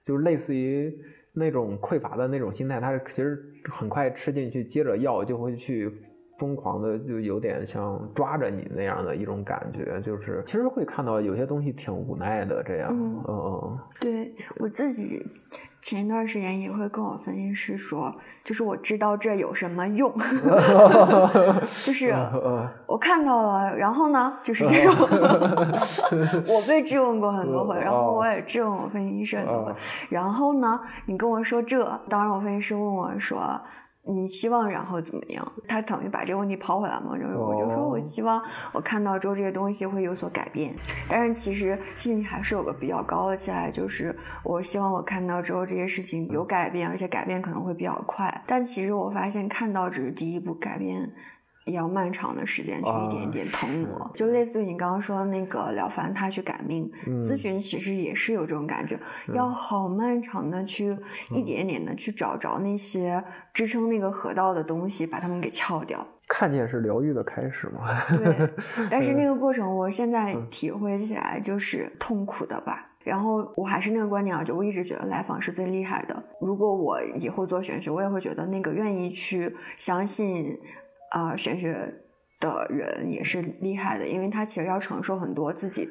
[0.04, 0.98] 就是类似于
[1.34, 5.92] 那种匮乏的那种心态，他其实很快吃进去，接着要就会去
[6.38, 15.26] 疯狂的，就有点像抓着你那样的一种感觉，就是其实会看到有些东西挺无奈的这样，嗯嗯，对我自己。
[15.82, 18.12] 前一段时间也会跟我分析师说，
[18.44, 20.12] 就是我知道这有什么用，
[21.86, 22.12] 就是
[22.88, 24.96] 我看到了，然后呢，就是这种，
[26.50, 29.74] 我被质问过很多回，然后我也质问我分析师很多回，
[30.10, 33.40] 然后呢，你跟我说这，当时我分析师问我说。
[34.08, 35.52] 你希望然后怎么样？
[35.68, 37.16] 他等于把这个问题抛回来嘛？
[37.16, 38.42] 然后我就说，我希望
[38.72, 40.76] 我看到之后这些东西会有所改变。
[41.10, 48.44] 但是其实心里还是有个比较高的期待，就是我希望我看到之后这些事情有改变，而且改变可能会比较快。
[48.46, 51.12] 但其实我发现看到只是第一步，改变。
[51.66, 56.90] 要漫长的时间去一点点腾挪，就类似于你刚刚说的那个了凡他去改命，
[57.22, 59.00] 咨询其实也是有这种感觉，
[59.34, 60.96] 要好漫长的去
[61.32, 66.06] 一点点的去找着那些支撑那个河道的东西，把它们给撬掉。
[66.28, 68.00] 看见是疗愈的开始嘛？
[68.18, 68.50] 对，
[68.90, 72.86] 但是 那个过程我现在体会起来就是痛苦的吧。
[73.04, 76.24] 然后我还是那个观点啊，就我一直觉得来访是最厉害的。
[76.40, 80.56] 如果我以后做玄学，我也会觉得那个愿意去相信。
[81.12, 81.94] 啊，玄学
[82.40, 85.90] 的人也是厉害的，因为他其实要承受很多自己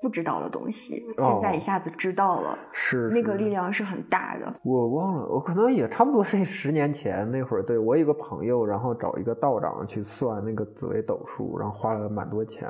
[0.00, 4.52] 不知道的东西，现在一下子知道了，是那个力量是很大的。
[4.64, 12.68] 我忘了，我可能也差不多是十年前那会儿，对我有个朋友，然后找一个道长去算那个紫微斗数，然后花了蛮多钱。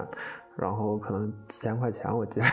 [0.56, 2.46] 然后可能几千块钱，我记得，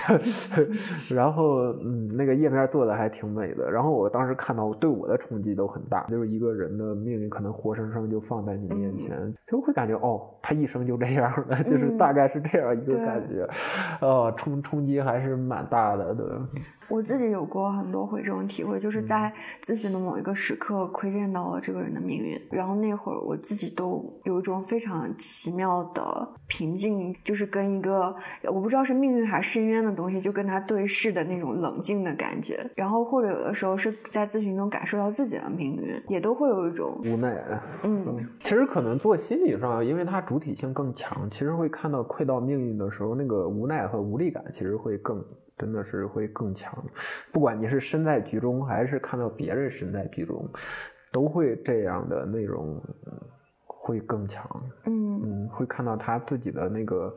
[1.16, 3.70] 然后嗯，那个页面做的还挺美的。
[3.70, 13.48] 然后我当时看到，对我的冲击都很大，就是一个人的命运可能活生生就放在你面前，就会感觉哦，他一生就这样了，就是大概是这样一个感觉，
[14.02, 16.26] 哦，冲冲击还是蛮大的，对。
[16.90, 19.32] 我自己有过很多回这种体会，就是在
[19.62, 32.60] 咨询的某一个时刻窥见到了这个人的命运，然后那会儿我自己都有一种非常奇妙的平静，就是跟一个我不知道是命运还是深渊的东西，就跟他对视的那种冷静的感觉。
[32.75, 37.43] 然后或者有的时候是在咨询中感受到自己的命运，也都会有一种无奈。
[37.84, 45.23] 嗯，其实可能做心理上，因为它主体性更强，其实会看到窥到命运的时候，那个无奈和无力感其实会更。
[45.60, 46.73] 真的是会更强。
[47.34, 50.47] 不管你是身在局中，还是看到别人身在局中，
[51.12, 52.82] 都会这样的内容
[53.65, 54.49] 会更强。
[54.86, 57.13] 嗯嗯，会看到他自己的那个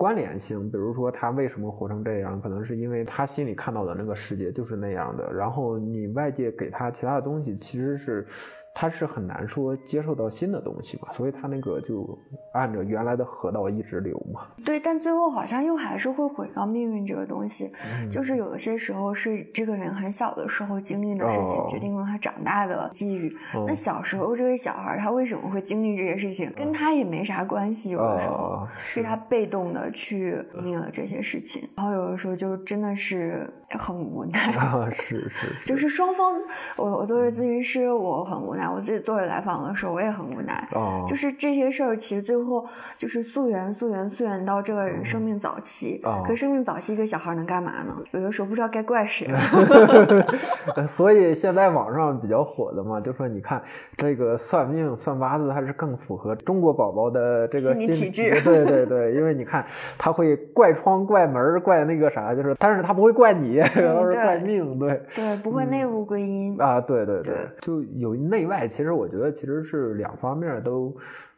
[0.00, 8.26] 关联性，比如说他为什么活成这样，可能是因为他心里看到的那个世界就是那样的，然后你外界给他其他的东西，其实是。
[8.74, 12.18] 他是很难说接受到新的东西嘛，所以他那个就
[12.54, 14.46] 按着原来的河道一直流嘛。
[14.64, 17.70] 对，但最后好像又还是会回到命运这个东西，
[18.10, 23.36] 就是有些时候是这个人很小的时候经历的事情，决定了他长大的际遇。
[23.66, 34.52] 那小时候这个小孩他为什么会经历这些事情，跟他也没啥关系，有的时候是他被动的去经历了这些事情，然后有的时候就真的是很无奈。
[34.92, 36.40] 是是， 就是双方，
[36.76, 38.59] 我我作为咨询师，我很无奈。
[38.68, 40.68] 我自己做来访的时候，我也很无奈。
[40.72, 42.66] 哦，就是这些事儿，其实最后
[42.98, 46.00] 就是溯源、溯源、溯源到这个人生命早期。
[46.04, 47.96] 哦，可生命早期一个小孩能干嘛呢？
[48.12, 49.28] 有的时候不知道该怪谁。
[50.88, 53.62] 所以现在网上比较火的嘛，就说你看
[53.96, 58.40] 这个算命、算八字，还是更符合中国宝宝的这个心理体质。
[58.42, 59.64] 对对对，因为你看
[59.98, 64.78] 他会怪窗、怪门、怪那个啥，就是但是他不会怪你， 都是怪命。
[64.78, 66.80] 对对，不会内部归因啊。
[66.80, 68.68] 对对对，就有内外。
[68.68, 70.94] 其实我觉得，其实是两方面都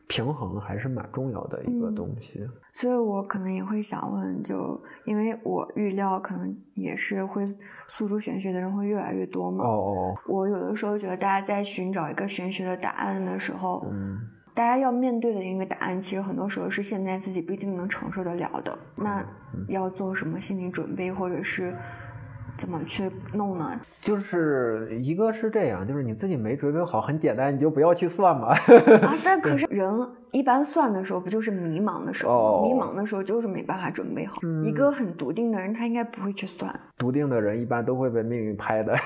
[0.08, 2.44] 平衡，还是蛮重要的一个东西。
[2.72, 7.46] 所以我可能也会想问，就因为我预料，可能也是会
[7.86, 9.64] 诉诸玄学的人会越来越多嘛。
[9.64, 10.14] 哦哦。
[10.26, 14.18] 我有的时候觉得，大家在寻找一个玄学的答案的时候，嗯，
[14.54, 18.76] 大家要面对的一个答案，其实很多时候是现在自己不一定能承受得了的。
[18.96, 19.24] 那
[19.68, 21.76] 要做什么心理准备，或者是？
[22.56, 23.80] 怎么去弄呢？
[24.00, 28.48] 就是一个是这样，就是你自己没准备好，很简单，你就不要去算嘛。
[28.48, 29.88] 啊，但可是人
[30.32, 32.66] 一般算的时候，不就是迷茫的时候？
[32.66, 34.40] 迷茫的时候就是没办法准备好。
[34.64, 36.74] 一个很笃定的人，他应该不会去算。
[36.98, 38.94] 笃定的人一般都会被命运拍的。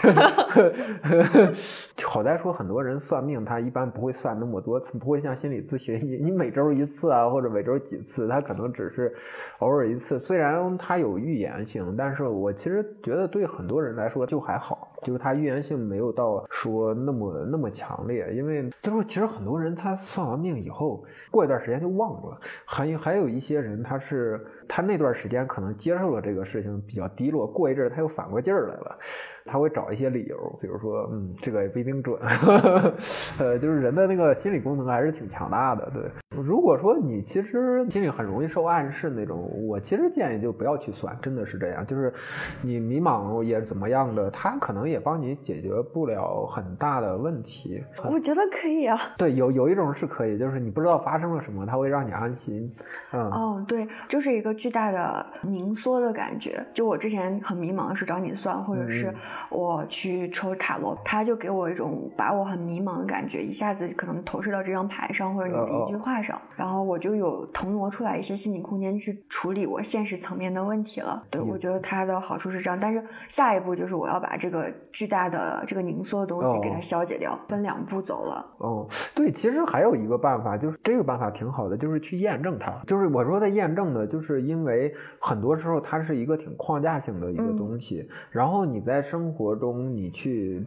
[2.02, 9.14] 好在说，很多人算命，他一般不会算那么多次，不会像心理咨询，你你每周一次啊，或者每周几次，他可能只是
[9.58, 10.18] 偶尔一次。
[10.18, 13.26] 虽然他有预言性，但是我其实觉得。
[13.26, 28.98] 对很多人来说就还好，就是他预言性没有到说那么那么强烈，因为就是其实很多人他算完命以后，过一段时间就忘了，还有还有一些人他是他那段时间可能接受了这个事情比较低落，过一阵他又反过劲儿来了。
[29.46, 32.18] 他会找一些理由，比如说，嗯，这个也不一定准，
[33.38, 35.90] 呃，就是人的那个心理功能还是挺强大的。
[35.94, 36.02] 对，
[36.42, 41.86] 如果说你其实心里很容易受暗示那种，我其实建议就不要去算，真的是这样。
[41.86, 42.12] 就是
[42.60, 47.82] 你迷茫也怎么样的，他可能也帮你解决不了很大的问题。
[48.10, 48.98] 我觉得可以啊。
[49.16, 52.70] 对，有有一种是可以，就是你不知道发生了什么，他会让你安心。
[53.12, 56.64] 嗯，哦，对，就是一个巨大的凝缩的感觉。
[56.74, 59.14] 就我之前很迷茫的时候找你算，或者是。
[59.50, 71.22] 我去抽塔罗，他就给我一种把我很迷茫的感觉，一下子可能投射到这张牌上，或者你的一句话上，然后我就有腾挪出来一些心理空间去处理我现实层面的问题了。
[71.30, 78.46] 对，我觉得它的好处是这样，但是下一步就是我要把这个巨大的这个凝缩的东西给它消解掉，分两步走了。
[78.58, 82.72] 哦，对，其实还有一个办法，就是这个办法挺好的，就是去验证它。
[82.86, 90.64] 就是我说的验证呢，就是因为很多时候它是一个挺框架性的一个东西，然后你在生生活中，你去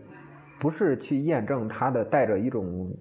[0.60, 2.91] 不是去验证它的，带着一种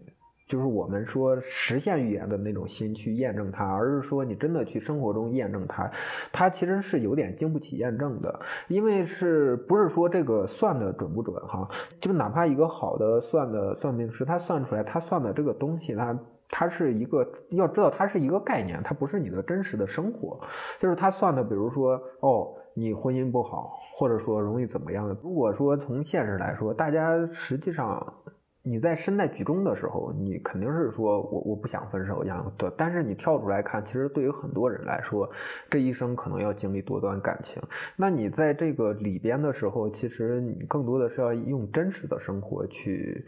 [0.46, 5.90] 就是我们说实现预言的那种心去验证它，而是说你真的去生活中验证它，
[6.32, 11.68] 它其实是有点经不起验证的，因为是不是说这个算的准不准哈？
[12.00, 16.16] 就哪怕一个好的算的算命师，他算出来他算的这个东西，他
[16.48, 20.38] 它是一个要知道它是一个概念，它不是你的真实的生活，
[20.78, 22.54] 就是他算的，比如说哦。
[22.78, 25.16] 你婚姻不好，或者说容易怎么样的？
[25.22, 28.14] 如果说从现实来说，大家实际上
[28.62, 32.72] 你在身在局中的时候，你肯定是说我我不想分手一样的。
[32.76, 35.28] 但是你跳出来看，其实对于很多人来说，
[35.68, 37.60] 这一生可能要经历多段感情。
[37.96, 43.26] 那你在这个里边的时候，其实你更多的是要用真实的生活去。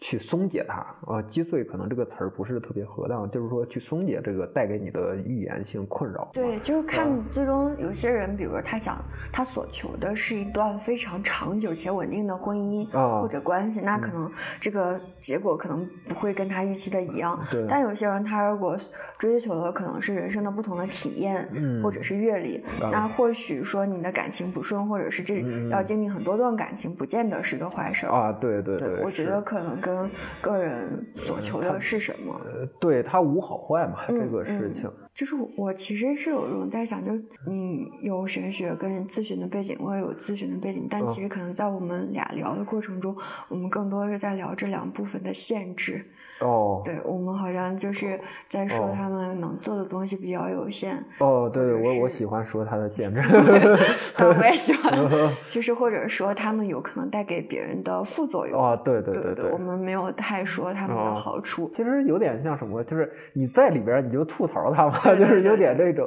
[0.00, 6.28] 去松解它，呃，击碎可能这个词儿不是特别合当，就是说去松解这个带给你的预言性困扰。
[6.32, 12.86] 对，就是看最终有些人，比如说他想他所求的是一段非常长久且稳定的婚姻
[13.20, 14.30] 或者关系，那可能
[14.60, 17.38] 这个结果可能不会跟他预期的一样。
[17.50, 17.66] 对。
[17.68, 18.78] 但有些人他如果
[19.18, 28.30] 追求的可能是人生的不同的体验，嗯，或者是阅历，那或许说你的感情不顺，或者是这要经历很多段感情，不见得是个坏事啊。
[28.32, 29.78] 对对对，我觉得可能。
[29.80, 32.38] 跟个人所求的是什么。
[32.44, 34.90] 呃，对他无好坏嘛，这个事情。
[35.14, 43.16] 就是我其实是有一种在想，就是你有玄学跟咨询的背景，我也有咨询的背景，但其实可能在我们俩聊的过程中，
[43.48, 46.04] 我们更多是在聊这两部分的限制。
[46.40, 50.96] 哦，对我们好像就是在说他们能做的东西比较有限。
[51.18, 53.20] 哦，对我我喜欢说他的限制，
[54.22, 54.92] 我也喜欢，
[55.50, 58.60] 就是或者说他们有可能带给别人的副作用。
[58.60, 61.70] 哦，对对对对，我们没有太说他们的好处。
[61.74, 66.06] 其实有点像什么，就是你在里边你就吐槽他嘛， 就是有点那种。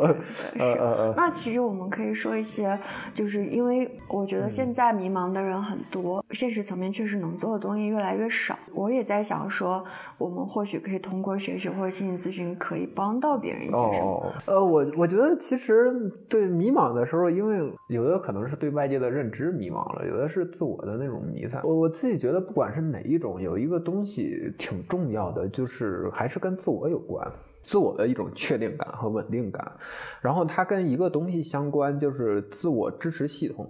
[0.58, 1.14] 呃呃呃。
[1.18, 2.80] 那其实我们可以说一些，
[3.14, 8.58] 就是因为我觉得现在迷茫的人很多，现实层面确实能做的东西越来越少。
[8.74, 9.84] 我也在想说。
[10.22, 14.32] 我们或许可以通过学习或者心理咨询，可以帮到别人一些什么？
[14.46, 15.92] 呃，我我觉得其实
[16.30, 21.60] 对迷茫的时候，因为有的可能是对外界的认知迷茫了，有的是自我的那种迷散。
[21.64, 27.28] 我我自己觉得，不管是哪一种，有一个东西挺重要的，就是还是跟自我有关。
[27.64, 29.72] 自我的一种确定感和稳定感，
[30.22, 33.70] 然后它跟一个东西相关，就是自我支持系统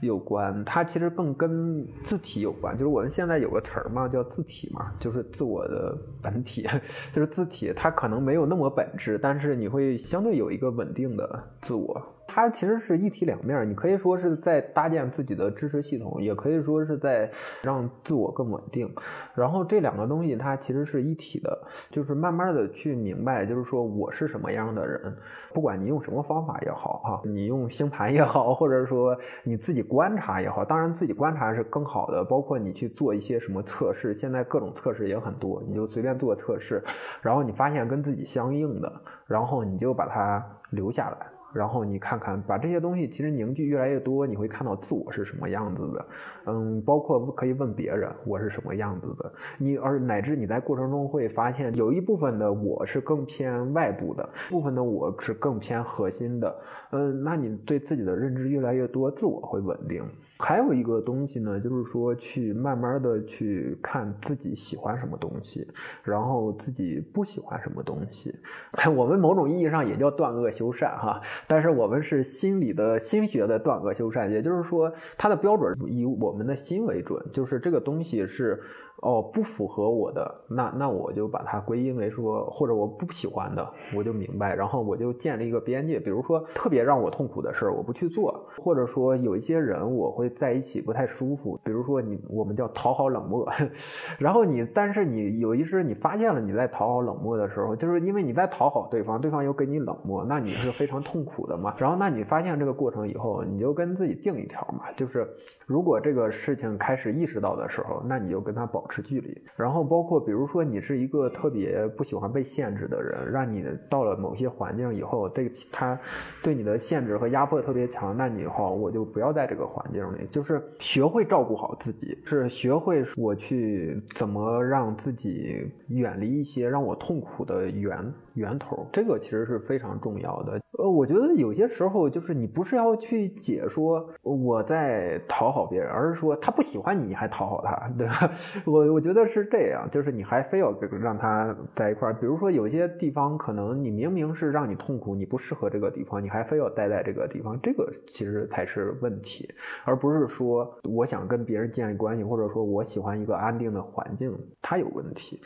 [0.00, 0.64] 有关。
[0.64, 6.68] 它其实更跟字体有关，就是我们现在有个词儿嘛，叫字体嘛，就是自我的本体，
[7.12, 7.72] 就是字体。
[7.74, 12.00] 它可能没有那么本质，但是你会相对有一个稳定的自我。
[12.32, 17.28] 它其实是一体两面，你可以说是在搭建自己的支持系统，也可以说是在
[17.60, 18.88] 让自我更稳定。
[19.34, 21.58] 然后这两个东西它其实是一体的，
[21.90, 25.16] 就是慢慢的去明白，就是说我是什么样的人，
[25.52, 36.80] 不管你用什么方法也好，哈，你用星盘也好，或者说你自己观察也好，当然自己观察是更好的，包括你去做一些什么测试，现在各种测试也很多，你就随便做测试，
[37.20, 38.92] 然后你发现跟自己相应的，
[39.26, 40.40] 然后你就把它
[40.70, 41.26] 留下来。
[41.52, 46.06] 然后你看看，把这些东西其实凝聚越来越多，你会看到自我是什么样子的。
[46.46, 49.32] 嗯，包括可以问别人我是什么样子的。
[49.58, 56.54] 你而乃至你在过程中会发现，有一部分的我是更偏外部的，部分的我是更偏核心的。
[56.92, 60.04] 嗯，那你对自己的认知越来越多，自我会稳定。
[60.40, 65.68] 还有一个东西呢，就是说去慢慢的去看自己喜欢什么东西，
[66.02, 68.34] 然后自己不喜欢什么东西。
[68.96, 78.60] 我们某种意义上也叫断恶修善哈，但是我们是心理的心学的断恶修善，也就是说它的标准以我们的心为准，就是这个东西是。
[79.02, 85.98] 哦，不符合我的，那那我就把它归因为说，或者我不喜欢的，我就明白，然后我就建立一个边界。
[85.98, 88.30] 比如说，特别让我痛苦的事儿，我不去做；
[88.62, 91.58] 或者说，有一些人我会在一起不太舒服。
[91.64, 93.50] 比如说，你我们叫讨好冷漠。
[94.18, 101.74] 然后你，但是你有一时你发现了你在讨好冷漠的时候，就是因为你在讨好对方，对方又跟你冷漠，那你是非常痛苦的嘛。
[101.78, 105.26] 然后，那你发现这个过程以后，你就跟自己定一条嘛，就是
[105.64, 108.84] 如果这个事情开始意识到的时候，那你就跟他保。
[108.90, 115.98] 持距离，然后包括比如说你是一个特别不喜欢被限制的人，让你到了某些环境以后，这个他
[116.42, 130.60] 对你的限制和压迫特别强，那你以后我就不要在这个环境里，就是学会照顾好自己，是学会我去怎么让自己远离一些让我痛苦的源源头，这个其实是非常重要的。
[130.78, 138.30] 呃，我觉得有些时候就是你不是要去解说我在讨好别人，而是说他不喜欢你，你还讨好他，对吧？
[138.64, 142.14] 我我觉得是这样，就是你还非要让他在一块儿。
[142.14, 149.52] 比如说有些地方可能你明明是让你痛苦，你不适合这个地方，你还非要待在这个地方，这个其实才是问题，
[149.84, 155.40] 而不是说我想跟别人建立关系，或者说我喜欢一个安定的环境，它有问题。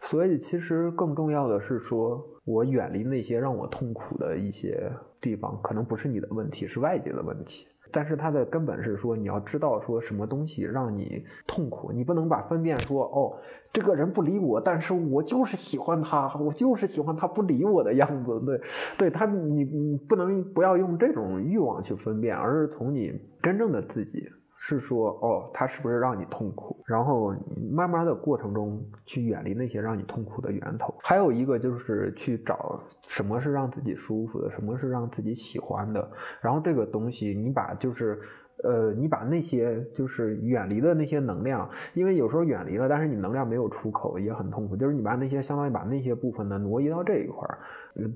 [0.00, 2.24] 所以其实更重要的是说。
[2.46, 4.90] 我远离那些让我痛苦的一些
[5.20, 7.68] 地方，可能不是你的问题，是外界的问题。
[7.92, 13.36] 但是它的根本是说，你要知道说什么东西让你痛苦，你不能把分辨说，哦，
[13.72, 18.40] 这个人不理我，但是我就是喜欢他，我就是喜欢他不理我的样子。
[18.40, 18.60] 对，
[18.98, 24.28] 对他，你你不能不要用这种欲望去分辨，而是从你真正的自己。
[24.62, 26.76] 是说哦，他是不是让你痛苦？
[26.86, 27.34] 然后
[27.72, 30.94] 慢慢的过程中去远离那些让你痛苦的源头。
[31.02, 36.06] 还有一个就是去找什么是让自己舒服的，什么是让自己喜欢的。
[36.42, 38.20] 然后这个东西，你把就是
[38.62, 44.76] 呃，你把那些就是远离的那些能量，因为有时候远离了，但是你能量没有出口，也很痛苦。
[44.76, 47.58] 就是你把那些相当于把那些部分呢挪移到这一块儿。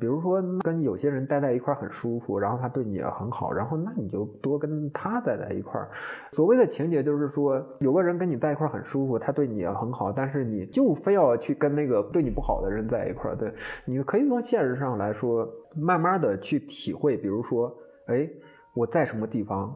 [0.00, 5.88] 比如说跟有些人待在一块很舒服，然后他对你也很好，然后那你就多跟他待在一块儿。
[6.32, 13.36] 所谓的情节就是说，有个人跟你在一块很舒服，他对你也很好，但是你就非要去跟那个对你不好的人在一块儿。
[13.36, 13.52] 对，
[13.84, 17.16] 你可以从现实上来说，慢慢的去体会。
[17.16, 17.74] 比如说，
[18.06, 18.28] 哎，
[18.74, 19.74] 我在什么地方，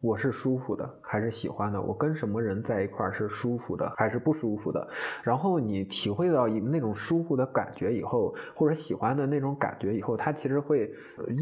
[0.00, 1.80] 我是舒服的还是喜欢的？
[1.80, 4.88] 我跟什么人在一块儿是舒服的还是不舒服的？
[5.22, 10.90] 然后你体会到那种舒服的感觉以后，或者喜欢的那种感觉以后，它其实会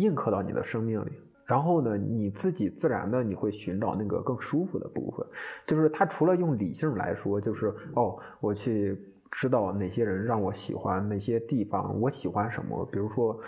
[0.01, 1.13] 印刻到你的生命里。
[1.45, 5.25] 然后呢，你自己自然的你会寻找那个更舒服的部分。
[5.65, 8.99] 就是它除了用理性来说，就是哦，我去
[9.31, 13.39] 知道哪些人让我喜欢，哪些地方我喜欢什么，比如说。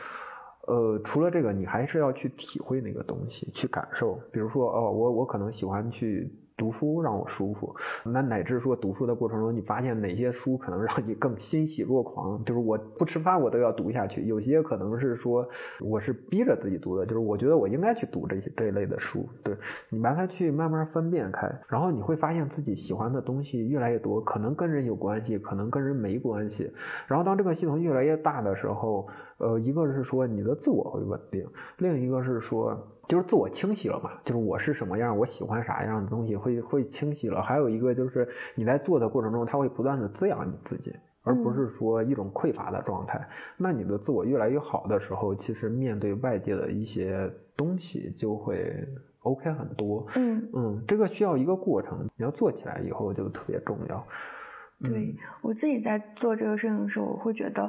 [0.70, 4.18] 呃，除了这个，你还是要去体会那个东西，去感受。
[4.30, 6.30] 比如说，哦，我我可能喜欢去。
[6.60, 12.44] 读书让我舒服，那乃至说读书的过程中，你发现哪些书可能让你更欣喜若狂？
[12.44, 14.26] 就是我不吃饭我都要读下去。
[14.26, 15.48] 有些可能是说
[15.80, 19.26] 我是逼着自己读的，就是我觉得我应该去读这些这一类的书。
[19.42, 19.56] 对
[19.88, 26.70] 你把它去慢慢分辨开，然后你会发现自己喜欢的东西越来越多，可能跟人有关系，可能跟人没关系。
[27.06, 29.08] 然后当这个系统越来越大的时候，
[29.38, 31.46] 呃，一个是说你的自我会稳定，
[31.78, 32.78] 另一个是说。
[33.10, 37.42] 就是自我清晰了嘛，就是我是什么样，我喜欢啥样的东西会会清晰了。
[37.42, 40.94] 还有一个就是你在做的过程中，它会不断的滋养你自己，
[41.24, 43.20] 而不是说一种匮乏的状态。
[43.56, 48.72] 那你的自我越来越好的时候，其实面对外界的一些东西就会
[49.22, 50.06] OK 很多。
[50.14, 54.06] 嗯嗯，这个需要一个过程，你要做起来以后就特别重要。
[54.84, 57.64] 对我自己在做这个事情的时候，我会觉得，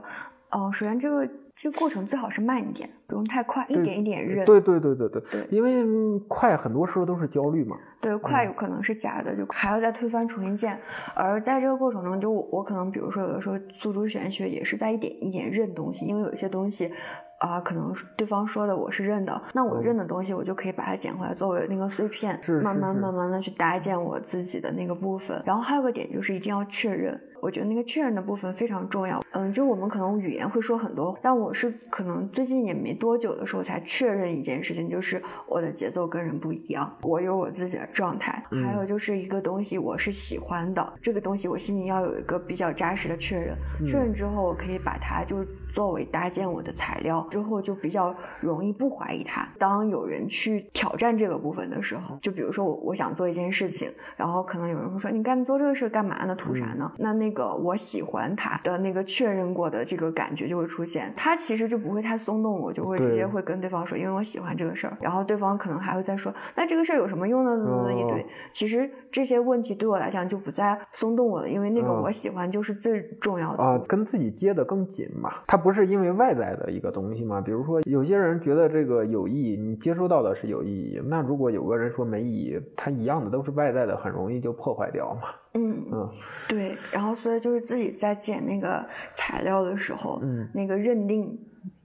[0.51, 1.27] 哦，首先这个。
[1.54, 4.45] 这个过程最好是慢一点，不用太快，一点一点认。
[4.45, 7.78] 对对对对对对，因为快很多时候都是焦虑嘛。
[7.99, 10.80] 对，快有可能是假的，就还要再推翻重新建。
[11.14, 16.91] 而在这个过程中，就我我可能比如说有的时候诉诸玄学也是在一点一点认东西，因为有一些东西
[17.38, 25.39] 啊，可能对方说的我是认的，那我认的东西我就可以把它捡回来作为那个碎片，慢慢慢慢的去搭建我自己的那个部分。
[25.45, 27.20] 然后还有个点就是一定要确认。
[27.41, 29.19] 我觉得那个确认的部分非常重要。
[29.31, 38.43] 嗯，就我们可能语言会说很多，但我是可能最近也没多久的时候才确认一件事情，就是我的节奏跟人不一样，我有我自己的状态。
[38.63, 43.57] 还有就是一个东西我是喜欢的，这个东西我心里要有一个比较扎实的确认。
[43.87, 49.49] 确认之后，我可以把它就作为搭建我的材料，之后就比较容易不怀疑它。
[49.57, 56.35] 当有人去挑战这个部分的时候，就比如说我我想做一件事情，然后可能有人会说你干做这个事干嘛呢？
[56.35, 56.91] 图啥呢？
[56.99, 57.30] 那那。
[57.32, 67.59] 个我喜欢他的那个确认过的这个感觉就会出现，他其实就不会太松动，我就会直接会跟对方说，因为我喜欢这个事儿，然后对方可能还会再说，那这个事儿有什么用呢？
[67.59, 68.25] 滋滋一堆。
[68.51, 75.29] 其实这些问题对我来讲就不再松动我了，因为那个我喜欢就是最重要的啊，跟自己接的更紧嘛。
[75.47, 77.41] 它不是因为外在的一个东西嘛？
[77.41, 85.51] 比如说有些人觉得这个有意义，你接收到的是有意义，那如果有个人说没意义，他一样的都是外在的，很容易就破坏掉嘛。
[85.54, 86.10] 嗯嗯，
[86.47, 91.38] 对，然后所以就是自己在剪那个材料的时候，嗯，那个认定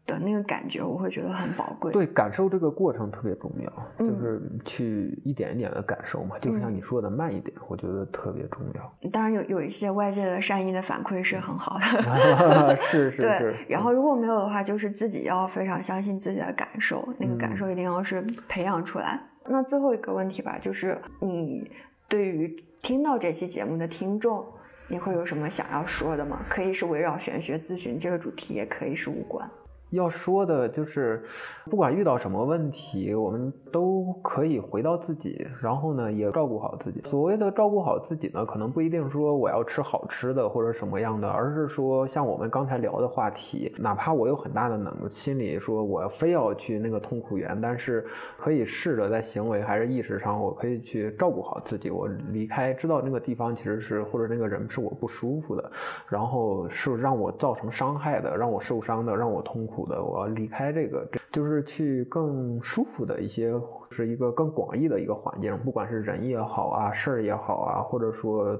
[0.07, 1.93] 的那个感觉，我会觉得很宝贵。
[1.93, 9.11] 对，感受这个过程特别重要，就是去一点一点的感受嘛，就是像你说的慢一点，我觉得特别重要。
[9.11, 13.21] 当然有有一些外界的善意的反馈是很好的， 是是是。
[13.21, 19.21] 对，然后如果没有的话，就是自己要非常相信自己的感受，那个感受一定要是培养出来。
[19.49, 21.69] 那最后一个问题吧，就是你
[22.09, 22.57] 对于。
[22.87, 24.47] 听到这期节目的听众，
[24.87, 26.47] 你会有什么想要说的吗？
[26.49, 29.45] 可以是围绕玄学咨询这个主题，也可以是无关。
[29.91, 31.23] 要说的就是，
[31.71, 37.01] 不管遇到什么问题，我们都可以回到自己，然后呢，也照顾好自己。
[37.05, 48.05] 所谓的照顾好自己呢，可能不一定说我要吃好吃的或者什么样的，而是说像我们刚才聊的话题，哪怕我有很大的能心里说我非要去那个痛苦源，但是
[48.39, 51.91] 可以试着在行为还是意识上，我可以去照顾好自己。
[51.91, 55.71] 我离开，知道那个地方其实是或者那个人是我不舒服的，
[56.09, 59.76] 然后是让我造成伤害的，让我受伤的，让我痛苦。
[59.77, 63.53] 苦的，我要离开这个，就是去更舒服的一些，
[63.91, 68.59] 是一个更广义的一个环境，不管是人也好啊，事儿也好啊，或者说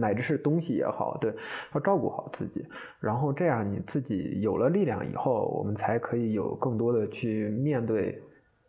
[0.00, 1.34] 乃至是东西也好，对，
[1.74, 2.64] 要照顾好自己，
[2.98, 8.18] 然后这样你自己有了力量以后，我们才可以有更多的去面对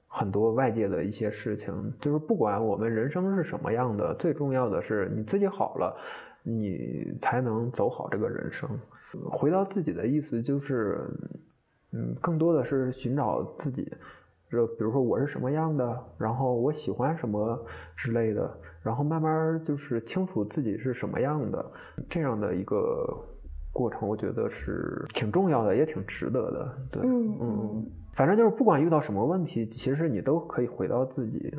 [0.08, 1.74] 很多外界的一些事情。
[2.02, 5.96] 就是不管我们人生是什么样的，最重要的是你自己好了，
[6.43, 8.70] 你才能走好这个人生。
[9.32, 11.00] 回到自己的意思就是。
[11.92, 13.92] 嗯，更多的是寻找自己，
[14.50, 17.58] 就比如说我是什么样的，然后我喜欢什么
[17.96, 18.50] 之类的，
[18.84, 21.66] 然后慢慢就是清楚自己是什么样的，
[22.10, 23.06] 这样的一个
[23.72, 26.78] 过程，我觉得是挺重要的，也挺值得的。
[26.92, 31.54] 对，嗯嗯，反正就是不管遇到什么问题，其实你都可以回到自己，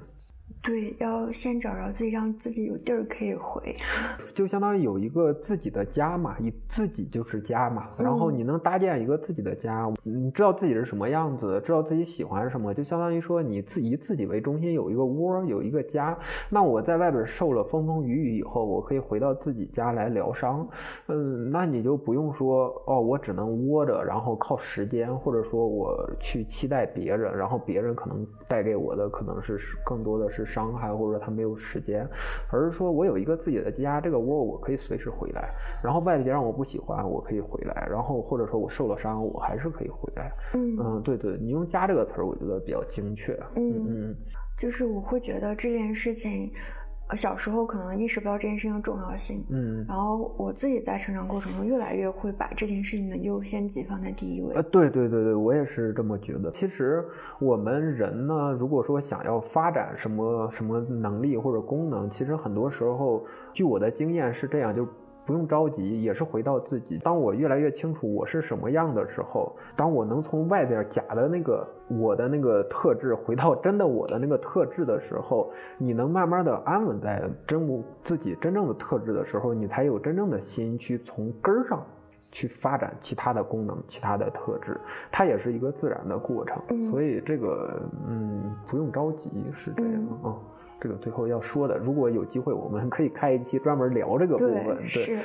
[0.63, 3.77] 对，要先找着自己，让自己有地儿可以回，
[4.35, 7.89] 就相当于有一个自己的家嘛，以自己就是家嘛。
[7.97, 16.19] 然后你能搭建一个自己的家，你知道自己是什么样子，知道自己喜欢什么，就相当于说你自以自己为中心有一个窝，有一个家。
[16.51, 20.69] 那我在外边受了风风雨雨以后，我可以回到自己家来疗伤。
[21.07, 32.07] 嗯，那你就不用说哦，我只能窝着，然后靠时间，或者说我去期待别人，然后别人可能带给我的可能是更多的是伤害，或者说他没有时间，
[32.53, 35.51] 而是说我有一个自己的家，这个窝我可以随时回来，
[35.83, 40.31] 然后外界让我不喜欢，我可以回来，然后或者说我受了伤，我还是可以回来。
[40.55, 43.33] 嗯嗯，对对，你用“家”这个词儿，我觉得比较精确。
[43.55, 44.17] 嗯嗯
[44.59, 49.85] 就是我会觉得这件事情，呃小时候可能意识不到这件事情的重要性，嗯。
[49.87, 54.63] 然后我自己在成长过程中越来越会把这件事情的优先级放在第一位呃，。
[54.65, 56.51] 对对对对，我也是这么觉得。
[56.51, 57.05] 其实
[57.39, 64.87] 我们人呢，如果说想要发展什么什么能力或者功能，其实很多时候，据我的经验是这样，就
[65.27, 66.97] 不用着急，也是回到自己。
[66.99, 81.85] 当我越来越清楚我是什么样的时候，当我能从外边假的那个我的那个特质回到真的我的那个特质的时候，你能慢慢的安稳在真我自己真正的特质的时候，你才有真正的心去从根儿上。
[82.33, 84.79] 去发展其他的功能、其他的特质，
[85.11, 90.37] 它也是一个自然的过程，嗯所以这个嗯不用着急，是这样嗯啊、
[90.81, 94.77] 这个最后要说的，如果有机会，我们可以开一期专门聊这个部分。
[94.77, 95.19] 对，对，是。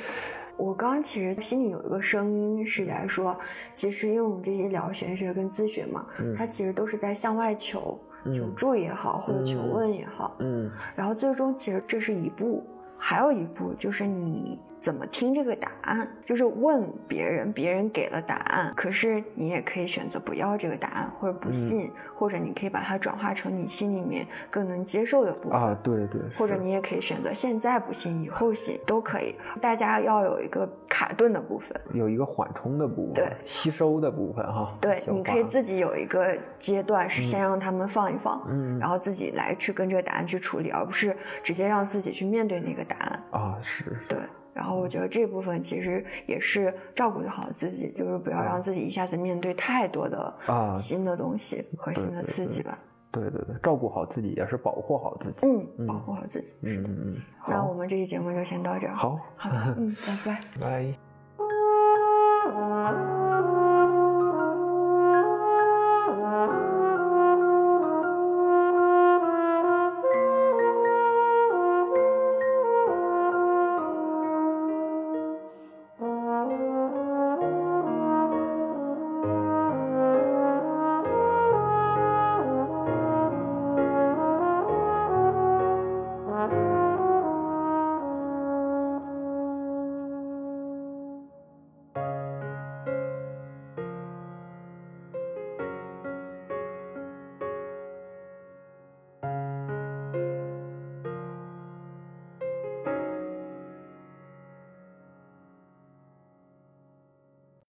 [0.58, 3.36] 我刚刚其实心里有一个声音是在说，
[3.74, 12.62] 其实因为我们这些聊玄学跟咨询嘛，嗯它其实都是在向外求，嗯求助也好，或者求嗯问也好，嗯然后最终其实这是一步，
[12.98, 21.52] 还有一步就是你怎么听这个答案，就是问别人，别人给了答案，可是你也可以选择不要这个答案，或者不嗯。
[21.52, 25.58] 信，或者你可以把它转化成你心里面更能接受的部分。
[25.58, 28.76] 啊，对对，或者你也可以选择现在不信，以后信。
[28.84, 29.36] 都可以。
[29.60, 33.32] 大家要有一个卡顿的部分，有一个缓冲的部分，对。
[33.44, 34.76] 吸收的部分哈。
[34.80, 38.80] 对，你可以自己有一个阶段是先让他们放一放，嗯。
[38.80, 43.22] 然后自己来去跟这个答案去处理，而不是直接让自己去面对那个答案。
[43.30, 44.18] 啊是，对，
[44.54, 52.78] 然后我觉得这部分其实也是照顾好自己，就是不要让自己一下子面对太多的啊新的东西和新的刺激吧。
[53.10, 55.46] 对对对，照顾好自己也是保护好自己。
[55.78, 56.48] 嗯，保护好自己。
[56.66, 56.88] 是的。
[56.88, 58.94] 嗯嗯嗯，那我们这期节目就先到这儿。
[58.94, 60.40] 好，好的，嗯，拜拜。
[60.60, 61.11] 拜。